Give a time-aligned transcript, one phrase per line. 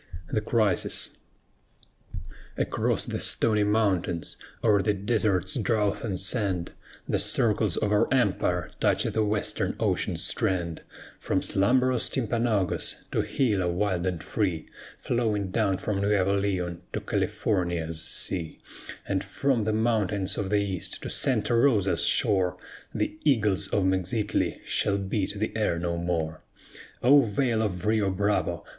[0.31, 1.11] THE CRISIS
[2.57, 6.71] Across the Stony Mountains, o'er the desert's drouth and sand,
[7.07, 10.81] The circles of our empire touch the western ocean's strand;
[11.19, 14.67] From slumberous Timpanogos to Gila, wild and free,
[14.97, 18.59] Flowing down from Nuevo Leon to California's sea;
[19.07, 22.57] And from the mountains of the east, to Santa Rosa's shore,
[22.91, 26.41] The eagles of Mexitli shall beat the air no more.
[27.03, 28.63] O Vale of Rio Bravo!